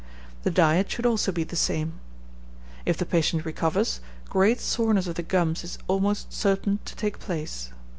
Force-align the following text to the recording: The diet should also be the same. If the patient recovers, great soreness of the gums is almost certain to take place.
The 0.41 0.49
diet 0.49 0.89
should 0.89 1.05
also 1.05 1.31
be 1.31 1.43
the 1.43 1.55
same. 1.55 1.99
If 2.87 2.97
the 2.97 3.05
patient 3.05 3.45
recovers, 3.45 4.01
great 4.27 4.59
soreness 4.59 5.05
of 5.05 5.13
the 5.13 5.21
gums 5.21 5.63
is 5.63 5.77
almost 5.87 6.33
certain 6.33 6.79
to 6.85 6.95
take 6.95 7.19
place. 7.19 7.69